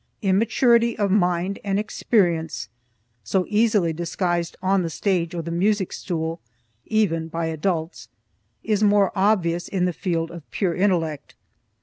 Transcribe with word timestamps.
Immaturity 0.23 0.97
of 0.97 1.11
mind 1.11 1.59
and 1.63 1.77
experience, 1.77 2.69
so 3.23 3.45
easily 3.47 3.93
disguised 3.93 4.57
on 4.59 4.81
the 4.81 4.89
stage 4.89 5.35
or 5.35 5.43
the 5.43 5.51
music 5.51 5.93
stool 5.93 6.39
even 6.87 7.27
by 7.27 7.45
adults 7.45 8.07
is 8.63 8.81
more 8.81 9.11
obvious 9.15 9.67
in 9.67 9.85
the 9.85 9.93
field 9.93 10.31
of 10.31 10.49
pure 10.49 10.73
intellect. 10.73 11.35